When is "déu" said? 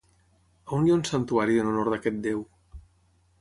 2.29-2.43